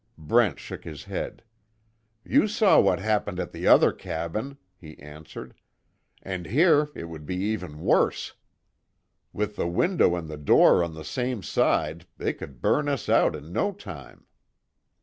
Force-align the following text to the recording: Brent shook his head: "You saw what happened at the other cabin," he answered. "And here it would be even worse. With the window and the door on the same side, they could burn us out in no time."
Brent 0.17 0.57
shook 0.57 0.83
his 0.83 1.03
head: 1.03 1.43
"You 2.25 2.47
saw 2.47 2.79
what 2.79 2.97
happened 2.97 3.39
at 3.39 3.51
the 3.51 3.67
other 3.67 3.91
cabin," 3.93 4.57
he 4.75 4.97
answered. 4.97 5.53
"And 6.23 6.47
here 6.47 6.89
it 6.95 7.03
would 7.03 7.27
be 7.27 7.35
even 7.35 7.81
worse. 7.81 8.33
With 9.31 9.57
the 9.57 9.67
window 9.67 10.15
and 10.15 10.27
the 10.27 10.37
door 10.37 10.83
on 10.83 10.95
the 10.95 11.05
same 11.05 11.43
side, 11.43 12.07
they 12.17 12.33
could 12.33 12.63
burn 12.63 12.89
us 12.89 13.09
out 13.09 13.35
in 13.35 13.53
no 13.53 13.73
time." 13.73 14.25